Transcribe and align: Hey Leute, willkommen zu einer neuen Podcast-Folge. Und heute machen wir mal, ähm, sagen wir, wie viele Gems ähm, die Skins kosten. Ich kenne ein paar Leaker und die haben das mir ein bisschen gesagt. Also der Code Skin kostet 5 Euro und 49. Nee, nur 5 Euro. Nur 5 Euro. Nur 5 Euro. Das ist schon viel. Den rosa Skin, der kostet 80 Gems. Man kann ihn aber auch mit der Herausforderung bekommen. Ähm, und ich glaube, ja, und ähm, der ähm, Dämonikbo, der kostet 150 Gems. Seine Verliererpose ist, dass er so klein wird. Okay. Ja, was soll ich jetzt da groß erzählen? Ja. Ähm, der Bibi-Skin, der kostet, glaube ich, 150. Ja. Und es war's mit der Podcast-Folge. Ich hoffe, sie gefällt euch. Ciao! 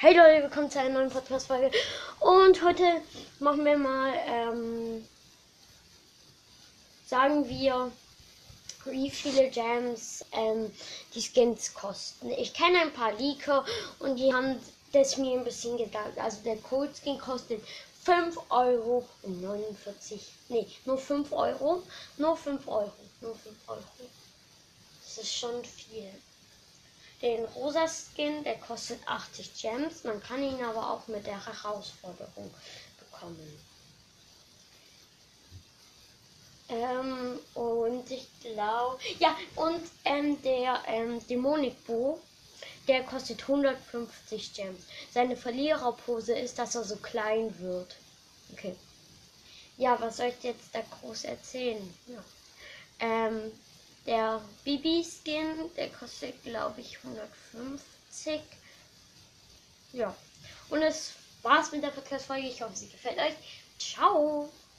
Hey 0.00 0.16
Leute, 0.16 0.44
willkommen 0.44 0.70
zu 0.70 0.78
einer 0.78 0.90
neuen 0.90 1.10
Podcast-Folge. 1.10 1.72
Und 2.20 2.62
heute 2.62 3.02
machen 3.40 3.64
wir 3.64 3.76
mal, 3.76 4.14
ähm, 4.28 5.04
sagen 7.04 7.48
wir, 7.48 7.90
wie 8.84 9.10
viele 9.10 9.50
Gems 9.50 10.24
ähm, 10.30 10.70
die 11.16 11.20
Skins 11.20 11.74
kosten. 11.74 12.30
Ich 12.30 12.54
kenne 12.54 12.82
ein 12.82 12.92
paar 12.92 13.12
Leaker 13.14 13.64
und 13.98 14.14
die 14.14 14.32
haben 14.32 14.60
das 14.92 15.16
mir 15.16 15.36
ein 15.36 15.42
bisschen 15.42 15.76
gesagt. 15.76 16.16
Also 16.16 16.44
der 16.44 16.58
Code 16.58 16.92
Skin 16.94 17.18
kostet 17.18 17.60
5 18.04 18.38
Euro 18.50 19.04
und 19.22 19.42
49. 19.42 20.28
Nee, 20.48 20.68
nur 20.84 20.98
5 20.98 21.32
Euro. 21.32 21.82
Nur 22.18 22.36
5 22.36 22.68
Euro. 22.68 22.92
Nur 23.20 23.34
5 23.34 23.56
Euro. 23.66 23.82
Das 25.02 25.18
ist 25.24 25.34
schon 25.34 25.64
viel. 25.64 26.08
Den 27.20 27.44
rosa 27.46 27.86
Skin, 27.88 28.44
der 28.44 28.58
kostet 28.58 29.00
80 29.06 29.60
Gems. 29.60 30.04
Man 30.04 30.22
kann 30.22 30.42
ihn 30.42 30.62
aber 30.62 30.90
auch 30.90 31.08
mit 31.08 31.26
der 31.26 31.44
Herausforderung 31.44 32.50
bekommen. 32.98 33.58
Ähm, 36.68 37.38
und 37.54 38.10
ich 38.10 38.28
glaube, 38.40 38.98
ja, 39.18 39.34
und 39.56 39.82
ähm, 40.04 40.40
der 40.42 40.82
ähm, 40.86 41.26
Dämonikbo, 41.26 42.20
der 42.86 43.02
kostet 43.04 43.40
150 43.42 44.52
Gems. 44.52 44.82
Seine 45.12 45.36
Verliererpose 45.36 46.38
ist, 46.38 46.58
dass 46.58 46.74
er 46.74 46.84
so 46.84 46.96
klein 46.96 47.58
wird. 47.58 47.96
Okay. 48.52 48.76
Ja, 49.78 49.98
was 50.00 50.18
soll 50.18 50.26
ich 50.36 50.42
jetzt 50.42 50.74
da 50.74 50.80
groß 51.00 51.24
erzählen? 51.24 51.94
Ja. 52.06 52.24
Ähm, 53.00 53.52
der 54.08 54.40
Bibi-Skin, 54.64 55.70
der 55.76 55.90
kostet, 55.90 56.42
glaube 56.42 56.80
ich, 56.80 56.96
150. 57.04 58.40
Ja. 59.92 60.16
Und 60.70 60.80
es 60.80 61.12
war's 61.42 61.70
mit 61.72 61.82
der 61.82 61.90
Podcast-Folge. 61.90 62.48
Ich 62.48 62.62
hoffe, 62.62 62.74
sie 62.74 62.88
gefällt 62.88 63.18
euch. 63.18 63.34
Ciao! 63.78 64.48